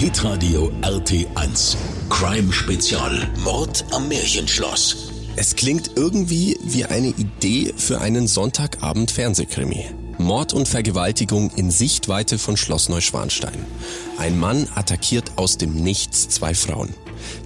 [0.00, 1.76] Hitradio RT1.
[2.08, 3.28] Crime Spezial.
[3.44, 5.10] Mord am Märchenschloss.
[5.36, 9.84] Es klingt irgendwie wie eine Idee für einen Sonntagabend Fernsehkrimi.
[10.16, 13.66] Mord und Vergewaltigung in Sichtweite von Schloss Neuschwanstein.
[14.16, 16.94] Ein Mann attackiert aus dem Nichts zwei Frauen.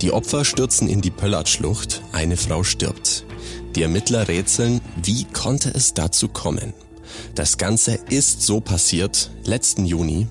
[0.00, 3.26] Die Opfer stürzen in die Pöllertschlucht, eine Frau stirbt.
[3.74, 6.72] Die Ermittler rätseln, wie konnte es dazu kommen?
[7.34, 10.26] Das Ganze ist so passiert, letzten Juni,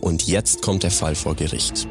[0.00, 1.86] und jetzt kommt der Fall vor Gericht.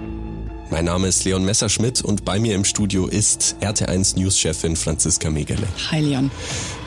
[0.69, 5.67] Mein Name ist Leon Messerschmidt und bei mir im Studio ist RT1 News-Chefin Franziska Megele.
[5.91, 6.29] Hi Leon.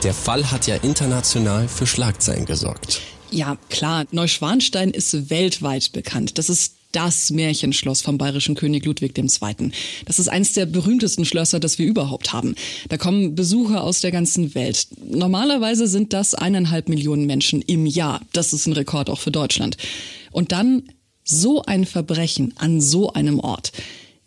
[0.03, 3.01] Der Fall hat ja international für Schlagzeilen gesorgt.
[3.31, 6.37] Ja, klar, Neuschwanstein ist weltweit bekannt.
[6.37, 9.71] Das ist das Märchenschloss vom bayerischen König Ludwig II.
[10.05, 12.55] Das ist eines der berühmtesten Schlösser, das wir überhaupt haben.
[12.89, 14.87] Da kommen Besucher aus der ganzen Welt.
[15.03, 18.21] Normalerweise sind das eineinhalb Millionen Menschen im Jahr.
[18.33, 19.77] Das ist ein Rekord auch für Deutschland.
[20.31, 20.83] Und dann
[21.23, 23.71] so ein Verbrechen an so einem Ort.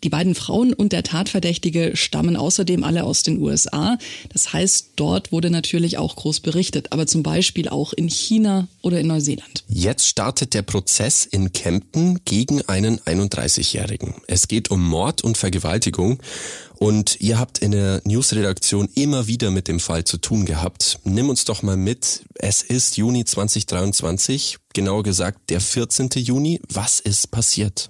[0.03, 3.97] Die beiden Frauen und der Tatverdächtige stammen außerdem alle aus den USA.
[4.31, 8.99] Das heißt, dort wurde natürlich auch groß berichtet, aber zum Beispiel auch in China oder
[8.99, 9.63] in Neuseeland.
[9.67, 14.13] Jetzt startet der Prozess in Kempten gegen einen 31-Jährigen.
[14.27, 16.19] Es geht um Mord und Vergewaltigung.
[16.77, 20.99] Und ihr habt in der Newsredaktion immer wieder mit dem Fall zu tun gehabt.
[21.03, 22.23] Nimm uns doch mal mit.
[22.35, 26.09] Es ist Juni 2023, genauer gesagt der 14.
[26.15, 26.61] Juni.
[26.67, 27.89] Was ist passiert?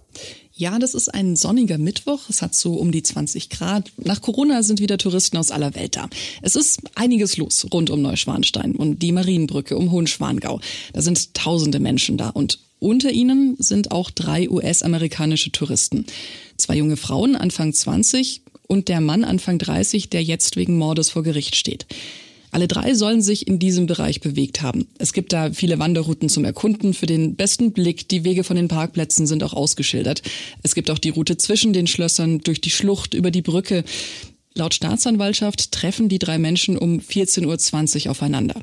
[0.57, 2.29] Ja, das ist ein sonniger Mittwoch.
[2.29, 3.91] Es hat so um die 20 Grad.
[3.97, 6.09] Nach Corona sind wieder Touristen aus aller Welt da.
[6.41, 10.61] Es ist einiges los rund um Neuschwanstein und die Marienbrücke um Hohenschwangau.
[10.93, 16.05] Da sind tausende Menschen da und unter ihnen sind auch drei US-amerikanische Touristen.
[16.55, 21.23] Zwei junge Frauen, Anfang 20 und der Mann, Anfang 30, der jetzt wegen Mordes vor
[21.23, 21.85] Gericht steht.
[22.55, 24.87] Alle drei sollen sich in diesem Bereich bewegt haben.
[24.97, 28.07] Es gibt da viele Wanderrouten zum Erkunden für den besten Blick.
[28.07, 30.21] Die Wege von den Parkplätzen sind auch ausgeschildert.
[30.63, 33.83] Es gibt auch die Route zwischen den Schlössern, durch die Schlucht, über die Brücke.
[34.53, 38.61] Laut Staatsanwaltschaft treffen die drei Menschen um 14.20 Uhr aufeinander.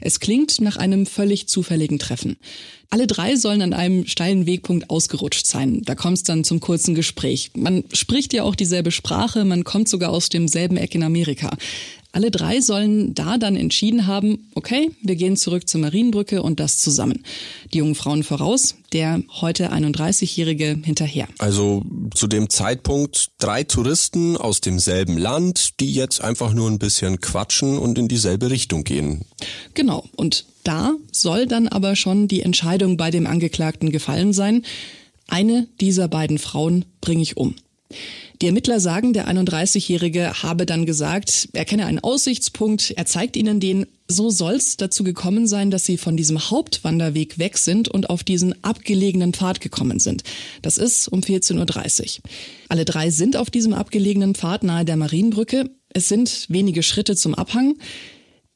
[0.00, 2.38] Es klingt nach einem völlig zufälligen Treffen.
[2.90, 5.82] Alle drei sollen an einem steilen Wegpunkt ausgerutscht sein.
[5.84, 7.50] Da kommt es dann zum kurzen Gespräch.
[7.54, 11.56] Man spricht ja auch dieselbe Sprache, man kommt sogar aus demselben Eck in Amerika.
[12.10, 16.78] Alle drei sollen da dann entschieden haben, okay, wir gehen zurück zur Marienbrücke und das
[16.78, 17.22] zusammen.
[17.74, 21.28] Die jungen Frauen voraus, der heute 31-Jährige hinterher.
[21.36, 21.82] Also
[22.14, 27.76] zu dem Zeitpunkt drei Touristen aus demselben Land, die jetzt einfach nur ein bisschen quatschen
[27.76, 29.26] und in dieselbe Richtung gehen.
[29.74, 30.04] Genau.
[30.16, 34.64] Und da soll dann aber schon die Entscheidung bei dem Angeklagten gefallen sein.
[35.26, 37.54] Eine dieser beiden Frauen bringe ich um.
[38.40, 43.60] Die Ermittler sagen, der 31-Jährige habe dann gesagt, er kenne einen Aussichtspunkt, er zeigt ihnen
[43.60, 43.86] den.
[44.06, 48.62] So soll's dazu gekommen sein, dass sie von diesem Hauptwanderweg weg sind und auf diesen
[48.62, 50.22] abgelegenen Pfad gekommen sind.
[50.62, 52.22] Das ist um 14.30 Uhr.
[52.68, 55.70] Alle drei sind auf diesem abgelegenen Pfad nahe der Marienbrücke.
[55.90, 57.76] Es sind wenige Schritte zum Abhang.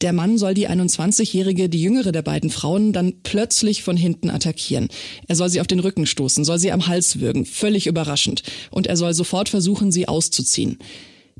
[0.03, 4.89] Der Mann soll die 21-jährige, die jüngere der beiden Frauen, dann plötzlich von hinten attackieren.
[5.29, 8.43] Er soll sie auf den Rücken stoßen, soll sie am Hals würgen, völlig überraschend.
[8.73, 10.79] Und er soll sofort versuchen, sie auszuziehen.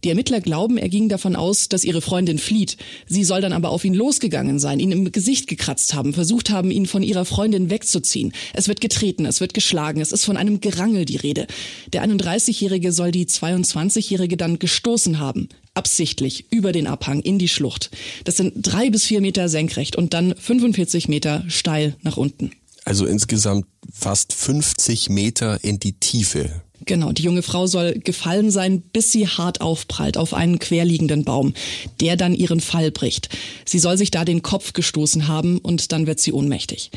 [0.05, 2.77] Die Ermittler glauben, er ging davon aus, dass ihre Freundin flieht.
[3.07, 6.71] Sie soll dann aber auf ihn losgegangen sein, ihn im Gesicht gekratzt haben, versucht haben,
[6.71, 8.33] ihn von ihrer Freundin wegzuziehen.
[8.53, 11.47] Es wird getreten, es wird geschlagen, es ist von einem Gerangel die Rede.
[11.93, 17.91] Der 31-Jährige soll die 22-Jährige dann gestoßen haben absichtlich über den Abhang in die Schlucht.
[18.25, 22.53] Das sind drei bis vier Meter senkrecht und dann 45 Meter steil nach unten.
[22.85, 26.63] Also insgesamt fast 50 Meter in die Tiefe.
[26.85, 31.55] Genau, die junge Frau soll gefallen sein, bis sie hart aufprallt auf einen querliegenden Baum,
[32.01, 33.29] der dann ihren Fall bricht.
[33.65, 36.91] Sie soll sich da den Kopf gestoßen haben und dann wird sie ohnmächtig.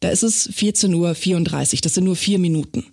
[0.00, 2.86] Da ist es 14.34 Uhr, das sind nur vier Minuten.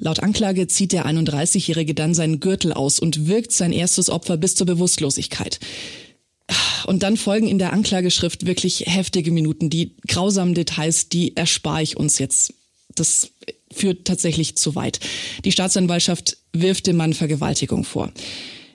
[0.00, 4.54] Laut Anklage zieht der 31-Jährige dann seinen Gürtel aus und wirkt sein erstes Opfer bis
[4.54, 5.58] zur Bewusstlosigkeit.
[6.86, 9.70] Und dann folgen in der Anklageschrift wirklich heftige Minuten.
[9.70, 12.54] Die grausamen Details, die erspare ich uns jetzt.
[12.98, 13.30] Das
[13.72, 15.00] führt tatsächlich zu weit.
[15.44, 18.12] Die Staatsanwaltschaft wirft dem Mann Vergewaltigung vor.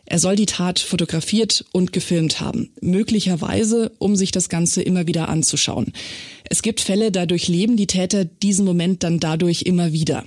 [0.05, 5.29] Er soll die Tat fotografiert und gefilmt haben, möglicherweise, um sich das Ganze immer wieder
[5.29, 5.93] anzuschauen.
[6.49, 10.25] Es gibt Fälle, dadurch leben die Täter diesen Moment dann dadurch immer wieder.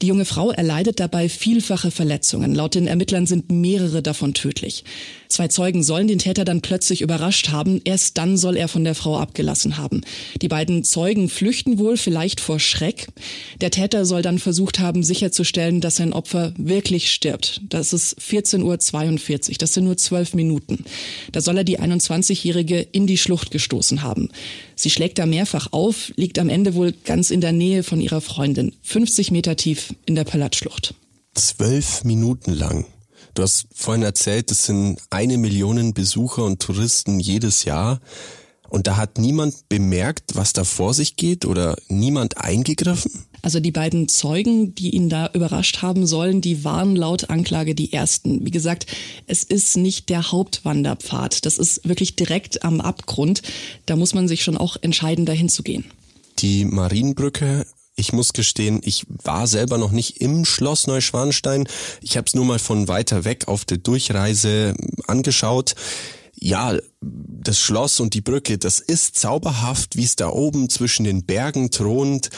[0.00, 2.54] Die junge Frau erleidet dabei vielfache Verletzungen.
[2.54, 4.84] Laut den Ermittlern sind mehrere davon tödlich.
[5.28, 7.80] Zwei Zeugen sollen den Täter dann plötzlich überrascht haben.
[7.84, 10.02] Erst dann soll er von der Frau abgelassen haben.
[10.40, 13.08] Die beiden Zeugen flüchten wohl vielleicht vor Schreck.
[13.60, 17.60] Der Täter soll dann versucht haben, sicherzustellen, dass sein Opfer wirklich stirbt.
[17.68, 19.56] Das ist 14.42 Uhr.
[19.58, 20.84] Das sind nur zwölf Minuten.
[21.32, 24.28] Da soll er die 21-Jährige in die Schlucht gestoßen haben.
[24.76, 28.20] Sie schlägt da mehrfach auf, liegt am Ende wohl ganz in der Nähe von ihrer
[28.20, 28.74] Freundin.
[28.82, 30.94] 50 Meter tief in der Pöllertschlucht.
[31.34, 32.86] Zwölf Minuten lang.
[33.34, 38.00] Du hast vorhin erzählt, es sind eine Million Besucher und Touristen jedes Jahr.
[38.68, 43.24] Und da hat niemand bemerkt, was da vor sich geht oder niemand eingegriffen?
[43.40, 47.92] Also die beiden Zeugen, die ihn da überrascht haben sollen, die waren laut Anklage die
[47.92, 48.44] ersten.
[48.44, 48.86] Wie gesagt,
[49.26, 51.46] es ist nicht der Hauptwanderpfad.
[51.46, 53.42] Das ist wirklich direkt am Abgrund.
[53.86, 55.84] Da muss man sich schon auch entscheiden, dahin zu gehen.
[56.40, 57.66] Die Marienbrücke
[57.98, 61.68] ich muss gestehen, ich war selber noch nicht im Schloss Neuschwanstein.
[62.00, 64.74] Ich habe es nur mal von weiter weg auf der Durchreise
[65.06, 65.74] angeschaut
[66.40, 71.24] ja, das Schloss und die Brücke, das ist zauberhaft, wie es da oben zwischen den
[71.24, 72.30] Bergen thront.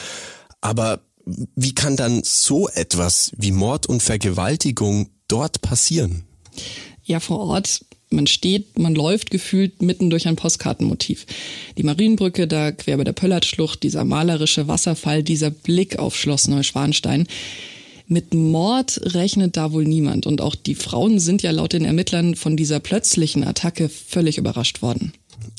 [0.59, 6.25] Aber wie kann dann so etwas wie Mord und Vergewaltigung dort passieren?
[7.03, 11.25] Ja, vor Ort man steht, man läuft gefühlt mitten durch ein Postkartenmotiv.
[11.77, 17.27] Die Marienbrücke da quer bei der Pöllertschlucht, dieser malerische Wasserfall, dieser Blick auf Schloss Neuschwanstein.
[18.07, 20.25] Mit Mord rechnet da wohl niemand.
[20.25, 24.81] Und auch die Frauen sind ja laut den Ermittlern von dieser plötzlichen Attacke völlig überrascht
[24.81, 25.13] worden.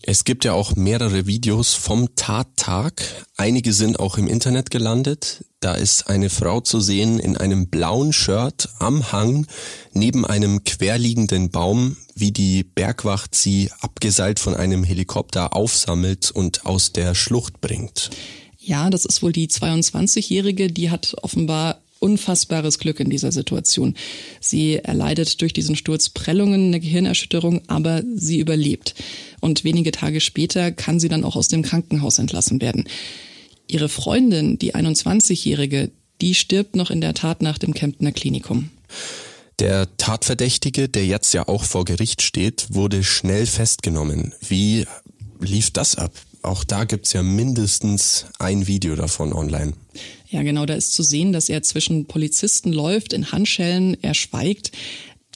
[0.05, 3.03] Es gibt ja auch mehrere Videos vom Tattag.
[3.37, 5.45] Einige sind auch im Internet gelandet.
[5.61, 9.47] Da ist eine Frau zu sehen in einem blauen Shirt am Hang
[9.93, 16.93] neben einem querliegenden Baum, wie die Bergwacht sie abgeseilt von einem Helikopter aufsammelt und aus
[16.93, 18.11] der Schlucht bringt.
[18.59, 23.95] Ja, das ist wohl die 22-Jährige, die hat offenbar unfassbares Glück in dieser Situation.
[24.41, 28.95] Sie erleidet durch diesen Sturz Prellungen, eine Gehirnerschütterung, aber sie überlebt.
[29.41, 32.85] Und wenige Tage später kann sie dann auch aus dem Krankenhaus entlassen werden.
[33.69, 35.91] Ihre Freundin, die 21-Jährige,
[36.21, 38.71] die stirbt noch in der Tat nach dem Kemptner Klinikum.
[39.59, 44.35] Der Tatverdächtige, der jetzt ja auch vor Gericht steht, wurde schnell festgenommen.
[44.41, 44.87] Wie
[45.41, 46.13] lief das ab?
[46.43, 49.75] Auch da gibt's ja mindestens ein Video davon online.
[50.33, 54.73] Ja, genau, da ist zu sehen, dass er zwischen Polizisten läuft, in Handschellen, er schweigt.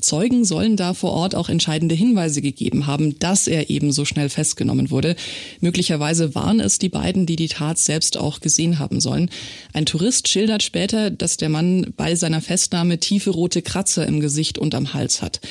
[0.00, 4.30] Zeugen sollen da vor Ort auch entscheidende Hinweise gegeben haben, dass er eben so schnell
[4.30, 5.14] festgenommen wurde.
[5.60, 9.28] Möglicherweise waren es die beiden, die die Tat selbst auch gesehen haben sollen.
[9.74, 14.56] Ein Tourist schildert später, dass der Mann bei seiner Festnahme tiefe rote Kratzer im Gesicht
[14.56, 15.42] und am Hals hat.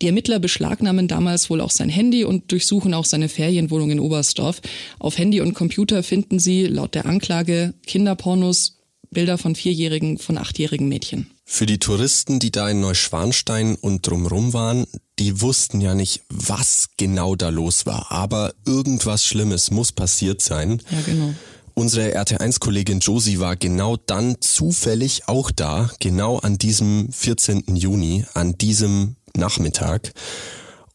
[0.00, 4.62] Die Ermittler beschlagnahmen damals wohl auch sein Handy und durchsuchen auch seine Ferienwohnung in Oberstdorf.
[4.98, 8.77] Auf Handy und Computer finden sie laut der Anklage Kinderpornos,
[9.10, 11.30] Bilder von vierjährigen, von achtjährigen Mädchen.
[11.44, 14.86] Für die Touristen, die da in Neuschwanstein und drumrum waren,
[15.18, 18.12] die wussten ja nicht, was genau da los war.
[18.12, 20.82] Aber irgendwas Schlimmes muss passiert sein.
[20.90, 21.34] Ja, genau.
[21.74, 27.76] Unsere RT1-Kollegin Josie war genau dann zufällig auch da, genau an diesem 14.
[27.76, 30.12] Juni, an diesem Nachmittag.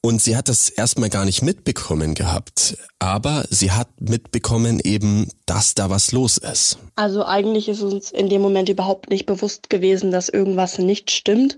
[0.05, 5.75] Und sie hat das erstmal gar nicht mitbekommen gehabt, aber sie hat mitbekommen eben, dass
[5.75, 6.77] da was los ist.
[6.97, 11.57] Also eigentlich ist uns in dem Moment überhaupt nicht bewusst gewesen, dass irgendwas nicht stimmt.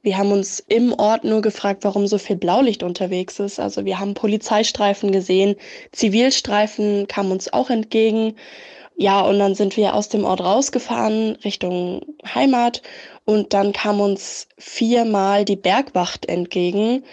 [0.00, 3.60] Wir haben uns im Ort nur gefragt, warum so viel Blaulicht unterwegs ist.
[3.60, 5.56] Also wir haben Polizeistreifen gesehen,
[5.92, 8.36] Zivilstreifen kamen uns auch entgegen.
[8.96, 12.80] Ja, und dann sind wir aus dem Ort rausgefahren Richtung Heimat
[13.26, 17.04] und dann kam uns viermal die Bergwacht entgegen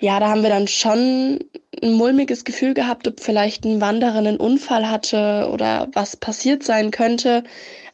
[0.00, 1.40] ja, da haben wir dann schon
[1.82, 6.90] ein mulmiges Gefühl gehabt, ob vielleicht ein Wanderer einen Unfall hatte oder was passiert sein
[6.90, 7.44] könnte.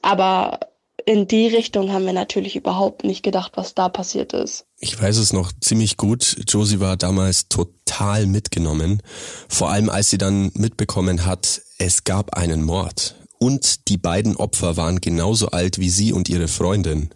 [0.03, 0.61] Aber
[1.05, 4.67] in die Richtung haben wir natürlich überhaupt nicht gedacht, was da passiert ist.
[4.79, 6.36] Ich weiß es noch ziemlich gut.
[6.48, 9.03] Josie war damals total mitgenommen.
[9.48, 13.17] Vor allem als sie dann mitbekommen hat, es gab einen Mord.
[13.39, 17.10] Und die beiden Opfer waren genauso alt wie sie und ihre Freundin.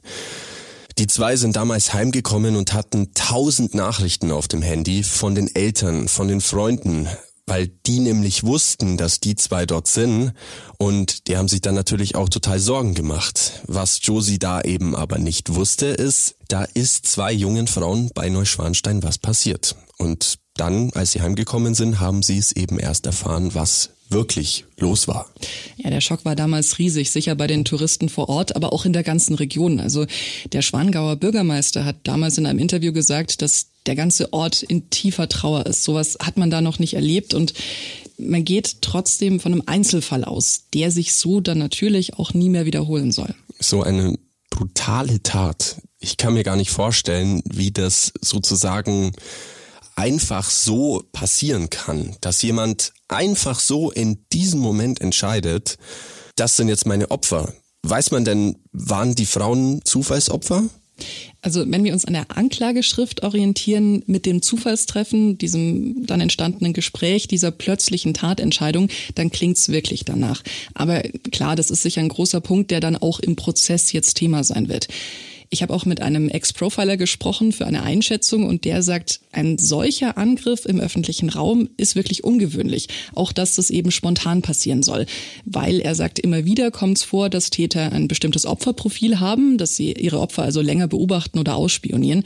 [0.99, 6.09] Die zwei sind damals heimgekommen und hatten tausend Nachrichten auf dem Handy von den Eltern,
[6.09, 7.09] von den Freunden,
[7.47, 10.33] weil die nämlich wussten, dass die zwei dort sind
[10.79, 13.63] und die haben sich dann natürlich auch total Sorgen gemacht.
[13.67, 19.03] Was Josie da eben aber nicht wusste, ist, da ist zwei jungen Frauen bei Neuschwanstein
[19.03, 19.77] was passiert.
[19.99, 25.09] Und dann, als sie heimgekommen sind, haben sie es eben erst erfahren, was wirklich los
[25.09, 25.27] war.
[25.77, 28.93] Ja, der Schock war damals riesig, sicher bei den Touristen vor Ort, aber auch in
[28.93, 29.81] der ganzen Region.
[29.81, 30.07] Also
[30.53, 35.29] der Schwangauer Bürgermeister hat damals in einem Interview gesagt, dass der ganze Ort in tiefer
[35.29, 35.85] Trauer ist.
[35.85, 37.55] Sowas hat man da noch nicht erlebt und
[38.19, 42.67] man geht trotzdem von einem Einzelfall aus, der sich so dann natürlich auch nie mehr
[42.67, 43.35] wiederholen soll.
[43.59, 44.19] So eine
[44.51, 45.77] brutale Tat.
[46.01, 49.13] Ich kann mir gar nicht vorstellen, wie das sozusagen
[49.97, 55.79] einfach so passieren kann, dass jemand einfach so in diesem Moment entscheidet,
[56.37, 57.53] das sind jetzt meine Opfer.
[57.83, 60.65] Weiß man denn, waren die Frauen Zufallsopfer?
[61.43, 67.29] Also wenn wir uns an der Anklageschrift orientieren mit dem Zufallstreffen, diesem dann entstandenen Gespräch,
[67.29, 70.43] dieser plötzlichen Tatentscheidung, dann klingt's wirklich danach.
[70.75, 71.01] Aber
[71.33, 74.69] klar, das ist sicher ein großer Punkt, der dann auch im Prozess jetzt Thema sein
[74.69, 74.89] wird.
[75.53, 80.17] Ich habe auch mit einem Ex-Profiler gesprochen für eine Einschätzung und der sagt, ein solcher
[80.17, 82.87] Angriff im öffentlichen Raum ist wirklich ungewöhnlich.
[83.17, 85.07] Auch dass das eben spontan passieren soll.
[85.45, 89.75] Weil er sagt, immer wieder kommt es vor, dass Täter ein bestimmtes Opferprofil haben, dass
[89.75, 92.23] sie ihre Opfer also länger beobachten oder ausspionieren,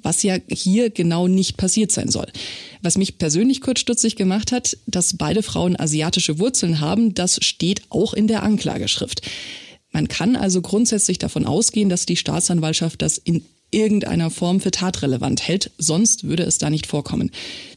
[0.00, 2.28] was ja hier genau nicht passiert sein soll.
[2.80, 8.14] Was mich persönlich kurzstutzig gemacht hat, dass beide Frauen asiatische Wurzeln haben, das steht auch
[8.14, 9.22] in der Anklageschrift.
[9.90, 15.46] Man kann also grundsätzlich davon ausgehen, dass die Staatsanwaltschaft das in irgendeiner Form für tatrelevant
[15.46, 17.30] hält, sonst würde es da nicht vorkommen.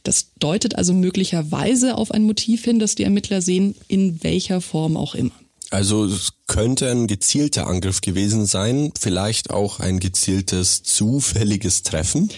[0.04, 4.96] Das deutet also möglicherweise auf ein Motiv hin, das die Ermittler sehen, in welcher Form
[4.96, 5.32] auch immer.
[5.70, 12.28] Also es könnte ein gezielter Angriff gewesen sein, vielleicht auch ein gezieltes zufälliges Treffen.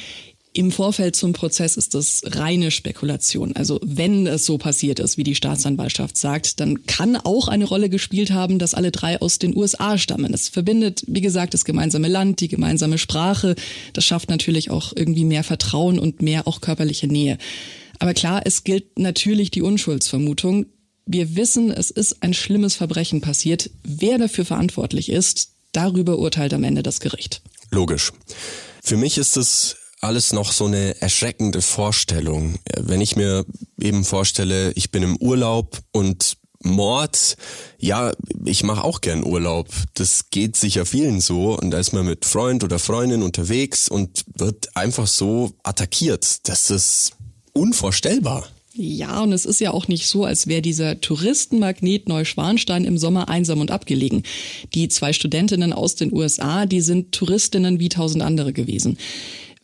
[0.57, 3.57] Im Vorfeld zum Prozess ist das reine Spekulation.
[3.57, 7.89] Also wenn es so passiert ist, wie die Staatsanwaltschaft sagt, dann kann auch eine Rolle
[7.89, 10.33] gespielt haben, dass alle drei aus den USA stammen.
[10.33, 13.57] Es verbindet, wie gesagt, das gemeinsame Land, die gemeinsame Sprache.
[13.95, 17.37] Das schafft natürlich auch irgendwie mehr Vertrauen und mehr auch körperliche Nähe.
[17.99, 20.67] Aber klar, es gilt natürlich die Unschuldsvermutung.
[21.05, 23.71] Wir wissen, es ist ein schlimmes Verbrechen passiert.
[23.83, 27.43] Wer dafür verantwortlich ist, darüber urteilt am Ende das Gericht.
[27.73, 28.13] Logisch.
[28.85, 32.57] Für mich ist es alles noch so eine erschreckende Vorstellung.
[32.79, 33.45] Wenn ich mir
[33.81, 37.37] eben vorstelle, ich bin im Urlaub und Mord,
[37.79, 38.13] ja,
[38.45, 39.69] ich mache auch gern Urlaub.
[39.95, 41.59] Das geht sicher vielen so.
[41.59, 46.49] Und da ist man mit Freund oder Freundin unterwegs und wird einfach so attackiert.
[46.49, 47.13] Das ist
[47.53, 48.49] unvorstellbar.
[48.77, 53.29] Ja, und es ist ja auch nicht so, als wäre dieser Touristenmagnet Neuschwanstein im Sommer
[53.29, 54.25] einsam und abgelegen.
[54.75, 58.99] Die zwei Studentinnen aus den USA, die sind Touristinnen wie tausend andere gewesen.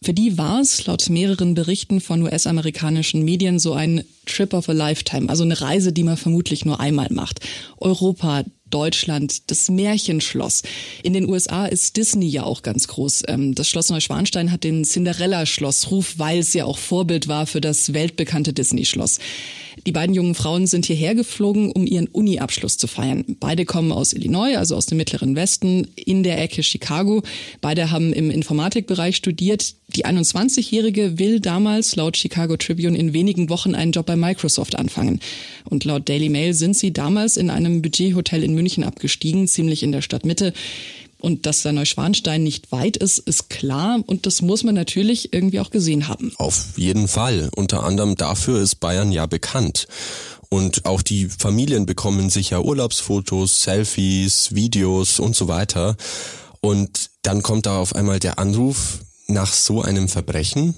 [0.03, 4.73] Für die war es laut mehreren Berichten von US-amerikanischen Medien so ein Trip of a
[4.73, 7.41] Lifetime, also eine Reise, die man vermutlich nur einmal macht.
[7.77, 10.63] Europa, Deutschland, das Märchenschloss.
[11.03, 13.25] In den USA ist Disney ja auch ganz groß.
[13.29, 17.93] Ähm, das Schloss Neuschwanstein hat den Cinderella-Schlossruf, weil es ja auch Vorbild war für das
[17.93, 19.19] weltbekannte Disney-Schloss.
[19.87, 23.25] Die beiden jungen Frauen sind hierher geflogen, um ihren Uni-Abschluss zu feiern.
[23.41, 27.23] Beide kommen aus Illinois, also aus dem mittleren Westen, in der Ecke Chicago.
[27.61, 29.75] Beide haben im Informatikbereich studiert.
[29.89, 35.21] Die 21-Jährige will damals laut Chicago Tribune in wenigen Wochen einen Job bei Microsoft anfangen.
[35.65, 39.93] Und laut Daily Mail sind sie damals in einem Budgethotel in München abgestiegen, ziemlich in
[39.93, 40.53] der Stadtmitte.
[41.21, 45.61] Und dass der Neuschwanstein nicht weit ist, ist klar und das muss man natürlich irgendwie
[45.61, 46.33] auch gesehen haben.
[46.37, 47.51] Auf jeden Fall.
[47.55, 49.87] Unter anderem dafür ist Bayern ja bekannt.
[50.49, 55.97] Und auch die Familien bekommen sicher Urlaubsfotos, Selfies, Videos und so weiter.
[56.61, 60.75] Und dann kommt da auf einmal der Anruf nach so einem Verbrechen.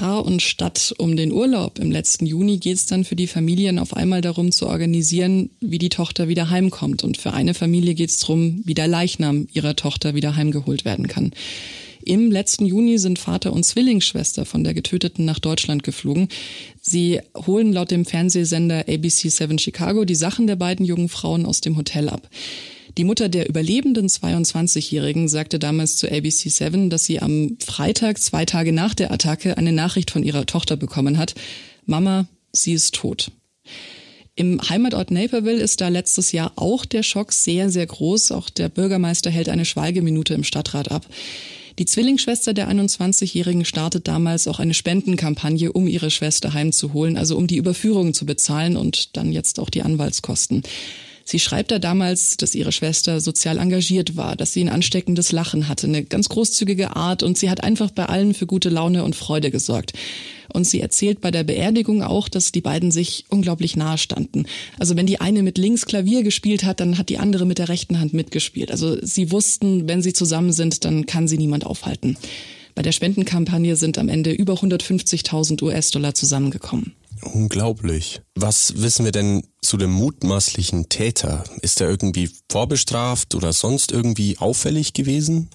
[0.00, 3.78] Ja, und statt um den Urlaub im letzten Juni geht es dann für die Familien
[3.78, 7.04] auf einmal darum zu organisieren, wie die Tochter wieder heimkommt.
[7.04, 11.06] Und für eine Familie geht es darum, wie der Leichnam ihrer Tochter wieder heimgeholt werden
[11.06, 11.30] kann.
[12.04, 16.28] Im letzten Juni sind Vater und Zwillingsschwester von der Getöteten nach Deutschland geflogen.
[16.80, 21.60] Sie holen laut dem Fernsehsender ABC 7 Chicago die Sachen der beiden jungen Frauen aus
[21.60, 22.28] dem Hotel ab.
[22.96, 28.72] Die Mutter der überlebenden 22-Jährigen sagte damals zu ABC7, dass sie am Freitag, zwei Tage
[28.72, 31.34] nach der Attacke, eine Nachricht von ihrer Tochter bekommen hat.
[31.86, 33.32] Mama, sie ist tot.
[34.36, 38.30] Im Heimatort Naperville ist da letztes Jahr auch der Schock sehr, sehr groß.
[38.32, 41.06] Auch der Bürgermeister hält eine Schweigeminute im Stadtrat ab.
[41.80, 47.48] Die Zwillingsschwester der 21-Jährigen startet damals auch eine Spendenkampagne, um ihre Schwester heimzuholen, also um
[47.48, 50.62] die Überführung zu bezahlen und dann jetzt auch die Anwaltskosten.
[51.24, 55.68] Sie schreibt da damals, dass ihre Schwester sozial engagiert war, dass sie ein ansteckendes Lachen
[55.68, 59.16] hatte, eine ganz großzügige Art und sie hat einfach bei allen für gute Laune und
[59.16, 59.94] Freude gesorgt.
[60.52, 64.44] Und sie erzählt bei der Beerdigung auch, dass die beiden sich unglaublich nahe standen.
[64.78, 67.70] Also wenn die eine mit links Klavier gespielt hat, dann hat die andere mit der
[67.70, 68.70] rechten Hand mitgespielt.
[68.70, 72.16] Also sie wussten, wenn sie zusammen sind, dann kann sie niemand aufhalten.
[72.74, 76.92] Bei der Spendenkampagne sind am Ende über 150.000 US-Dollar zusammengekommen.
[77.32, 78.20] Unglaublich.
[78.34, 81.44] Was wissen wir denn zu dem mutmaßlichen Täter?
[81.62, 85.48] Ist er irgendwie vorbestraft oder sonst irgendwie auffällig gewesen?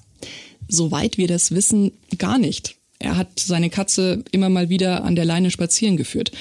[0.67, 2.75] Soweit wir das wissen, gar nicht.
[2.99, 6.31] Er hat seine Katze immer mal wieder an der Leine spazieren geführt.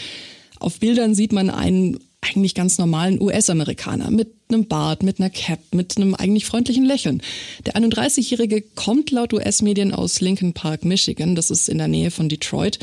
[0.58, 5.60] Auf Bildern sieht man einen eigentlich ganz normalen US-Amerikaner mit einem Bart, mit einer Cap,
[5.72, 7.22] mit einem eigentlich freundlichen Lächeln.
[7.64, 11.34] Der 31-Jährige kommt laut US-Medien aus Lincoln Park, Michigan.
[11.34, 12.78] Das ist in der Nähe von Detroit.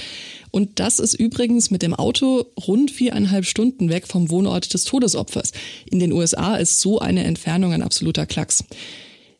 [0.52, 5.52] Und das ist übrigens mit dem Auto rund viereinhalb Stunden weg vom Wohnort des Todesopfers.
[5.86, 8.64] In den USA ist so eine Entfernung ein absoluter Klacks.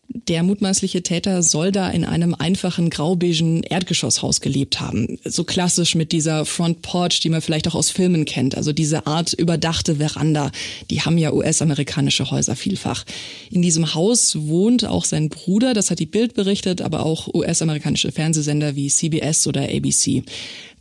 [0.08, 5.20] Der mutmaßliche Täter soll da in einem einfachen graubeigen Erdgeschosshaus gelebt haben.
[5.24, 8.56] So klassisch mit dieser Front Porch, die man vielleicht auch aus Filmen kennt.
[8.56, 10.52] Also diese Art überdachte Veranda.
[10.90, 13.04] Die haben ja US-amerikanische Häuser vielfach.
[13.52, 18.12] In diesem Haus wohnt auch sein Bruder, das hat die Bild berichtet, aber auch US-amerikanische
[18.12, 20.24] Fernsehsender wie CBS oder ABC.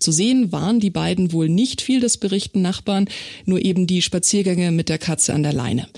[0.04, 3.08] Zu sehen waren die beiden wohl nicht viel, das berichten Nachbarn,
[3.46, 5.88] nur eben die Spaziergänge mit der Katze an der Leine.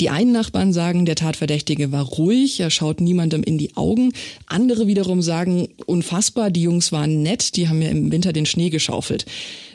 [0.00, 4.12] Die einen Nachbarn sagen, der Tatverdächtige war ruhig, er schaut niemandem in die Augen.
[4.44, 8.68] Andere wiederum sagen, unfassbar, die Jungs waren nett, die haben ja im Winter den Schnee
[8.68, 9.24] geschaufelt.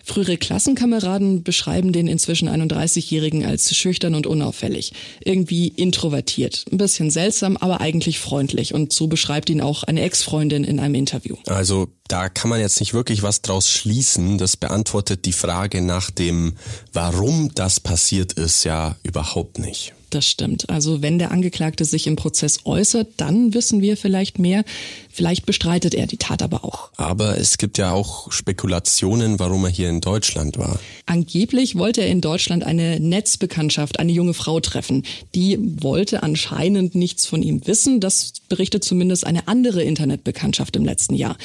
[0.09, 4.91] Frühere Klassenkameraden beschreiben den inzwischen 31-Jährigen als schüchtern und unauffällig.
[5.23, 6.65] Irgendwie introvertiert.
[6.71, 8.73] Ein bisschen seltsam, aber eigentlich freundlich.
[8.73, 11.35] Und so beschreibt ihn auch eine Ex-Freundin in einem Interview.
[11.45, 14.39] Also da kann man jetzt nicht wirklich was draus schließen.
[14.39, 16.55] Das beantwortet die Frage nach dem,
[16.91, 19.93] warum das passiert ist, ja überhaupt nicht.
[20.09, 20.69] Das stimmt.
[20.69, 24.63] Also wenn der Angeklagte sich im Prozess äußert, dann wissen wir vielleicht mehr.
[25.11, 26.89] Vielleicht bestreitet er die Tat aber auch.
[26.97, 30.79] Aber es gibt ja auch Spekulationen, warum er hier in Deutschland war.
[31.05, 35.03] Angeblich wollte er in Deutschland eine Netzbekanntschaft, eine junge Frau treffen.
[35.35, 37.99] Die wollte anscheinend nichts von ihm wissen.
[37.99, 41.37] Das berichtet zumindest eine andere Internetbekanntschaft im letzten Jahr.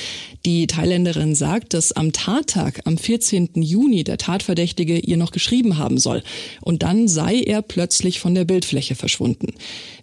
[0.47, 3.51] Die Thailänderin sagt, dass am Tattag, am 14.
[3.55, 6.23] Juni, der Tatverdächtige ihr noch geschrieben haben soll.
[6.61, 9.55] Und dann sei er plötzlich von der Bildfläche verschwunden.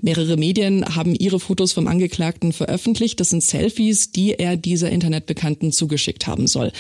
[0.01, 3.17] Mehrere Medien haben ihre Fotos vom Angeklagten veröffentlicht.
[3.21, 6.73] Das sind Selfies, die er dieser Internetbekannten zugeschickt haben soll.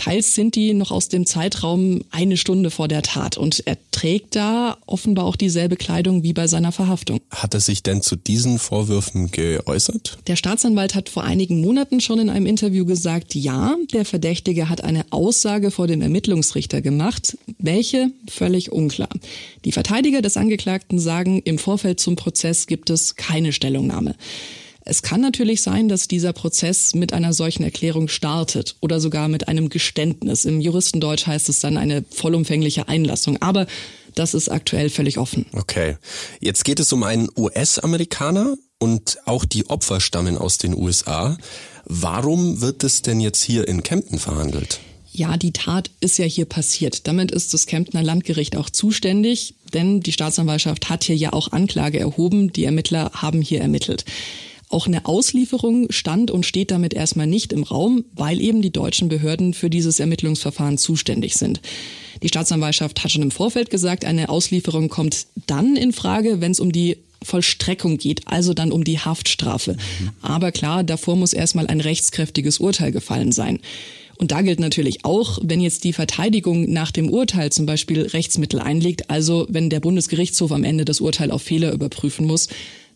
[0.00, 4.34] Teils sind die noch aus dem Zeitraum eine Stunde vor der Tat und er trägt
[4.34, 7.20] da offenbar auch dieselbe Kleidung wie bei seiner Verhaftung.
[7.30, 10.16] Hat er sich denn zu diesen Vorwürfen geäußert?
[10.26, 14.82] Der Staatsanwalt hat vor einigen Monaten schon in einem Interview gesagt, ja, der Verdächtige hat
[14.82, 17.36] eine Aussage vor dem Ermittlungsrichter gemacht.
[17.58, 18.10] Welche?
[18.26, 19.10] Völlig unklar.
[19.66, 24.14] Die Verteidiger des Angeklagten sagen, im Vorfeld zum Prozess gibt es keine Stellungnahme.
[24.84, 29.48] Es kann natürlich sein, dass dieser Prozess mit einer solchen Erklärung startet oder sogar mit
[29.48, 30.44] einem Geständnis.
[30.44, 33.40] Im Juristendeutsch heißt es dann eine vollumfängliche Einlassung.
[33.42, 33.66] Aber
[34.14, 35.46] das ist aktuell völlig offen.
[35.52, 35.96] Okay.
[36.40, 41.36] Jetzt geht es um einen US-Amerikaner und auch die Opfer stammen aus den USA.
[41.84, 44.80] Warum wird es denn jetzt hier in Kempten verhandelt?
[45.12, 47.08] Ja, die Tat ist ja hier passiert.
[47.08, 51.98] Damit ist das Kemptner Landgericht auch zuständig, denn die Staatsanwaltschaft hat hier ja auch Anklage
[51.98, 52.52] erhoben.
[52.52, 54.04] Die Ermittler haben hier ermittelt.
[54.70, 59.08] Auch eine Auslieferung stand und steht damit erstmal nicht im Raum, weil eben die deutschen
[59.08, 61.60] Behörden für dieses Ermittlungsverfahren zuständig sind.
[62.22, 66.60] Die Staatsanwaltschaft hat schon im Vorfeld gesagt, eine Auslieferung kommt dann in Frage, wenn es
[66.60, 69.76] um die Vollstreckung geht, also dann um die Haftstrafe.
[70.22, 73.58] Aber klar, davor muss erstmal ein rechtskräftiges Urteil gefallen sein.
[74.18, 78.60] Und da gilt natürlich auch, wenn jetzt die Verteidigung nach dem Urteil zum Beispiel Rechtsmittel
[78.60, 82.48] einlegt, also wenn der Bundesgerichtshof am Ende das Urteil auf Fehler überprüfen muss,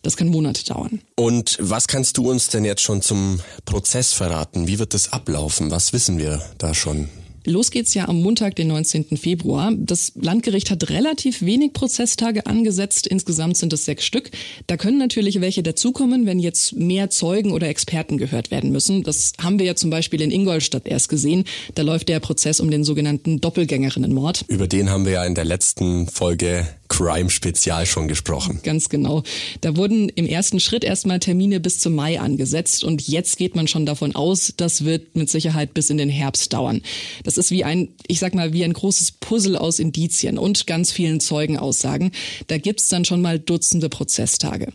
[0.05, 1.01] das kann Monate dauern.
[1.17, 4.69] Und was kannst du uns denn jetzt schon zum Prozess verraten?
[4.69, 5.71] Wie wird das ablaufen?
[5.71, 7.09] Was wissen wir da schon?
[7.47, 9.19] Los geht's ja am Montag, den 19.
[9.19, 9.73] Februar.
[9.77, 13.07] Das Landgericht hat relativ wenig Prozesstage angesetzt.
[13.07, 14.31] Insgesamt sind es sechs Stück.
[14.67, 19.03] Da können natürlich welche dazukommen, wenn jetzt mehr Zeugen oder Experten gehört werden müssen.
[19.03, 21.45] Das haben wir ja zum Beispiel in Ingolstadt erst gesehen.
[21.75, 24.47] Da läuft der Prozess um den sogenannten Doppelgängerinnenmord.
[24.49, 28.61] Über den haben wir ja in der letzten Folge Crime-Spezial schon gesprochen.
[28.63, 29.23] Ganz genau.
[29.61, 33.67] Da wurden im ersten Schritt erstmal Termine bis zum Mai angesetzt und jetzt geht man
[33.67, 36.83] schon davon aus, das wird mit Sicherheit bis in den Herbst dauern.
[37.25, 40.93] Das ist wie ein, ich sag mal, wie ein großes Puzzle aus Indizien und ganz
[40.93, 42.13] vielen Zeugenaussagen.
[42.47, 44.73] Da gibt's dann schon mal Dutzende Prozesstage.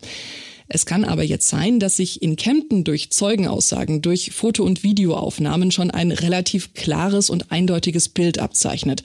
[0.71, 5.71] Es kann aber jetzt sein, dass sich in Kempten durch Zeugenaussagen, durch Foto- und Videoaufnahmen
[5.71, 9.01] schon ein relativ klares und eindeutiges Bild abzeichnet.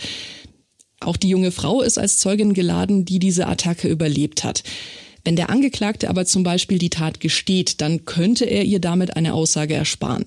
[1.01, 4.63] Auch die junge Frau ist als Zeugin geladen, die diese Attacke überlebt hat.
[5.25, 9.33] Wenn der Angeklagte aber zum Beispiel die Tat gesteht, dann könnte er ihr damit eine
[9.33, 10.27] Aussage ersparen.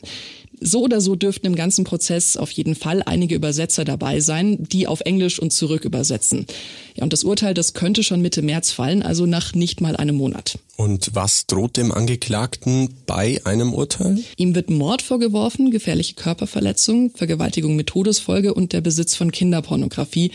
[0.60, 4.88] So oder so dürften im ganzen Prozess auf jeden Fall einige Übersetzer dabei sein, die
[4.88, 6.48] auf Englisch und zurück übersetzen.
[6.96, 10.16] Ja, und das Urteil, das könnte schon Mitte März fallen, also nach nicht mal einem
[10.16, 10.58] Monat.
[10.76, 14.20] Und was droht dem Angeklagten bei einem Urteil?
[14.36, 20.32] Ihm wird Mord vorgeworfen, gefährliche Körperverletzung, Vergewaltigung mit Todesfolge und der Besitz von Kinderpornografie.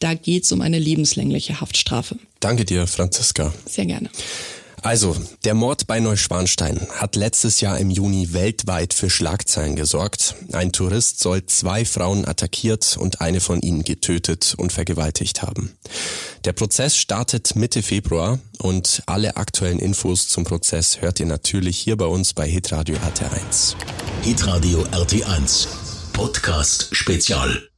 [0.00, 2.16] Da geht es um eine lebenslängliche Haftstrafe.
[2.40, 3.54] Danke dir, Franziska.
[3.66, 4.10] Sehr gerne.
[4.82, 10.34] Also, der Mord bei Neuschwanstein hat letztes Jahr im Juni weltweit für Schlagzeilen gesorgt.
[10.52, 15.72] Ein Tourist soll zwei Frauen attackiert und eine von ihnen getötet und vergewaltigt haben.
[16.44, 21.96] Der Prozess startet Mitte Februar und alle aktuellen Infos zum Prozess hört ihr natürlich hier
[21.96, 23.76] bei uns bei Hitradio RT1.
[24.22, 25.68] Hitradio RT1
[26.12, 27.71] Podcast Spezial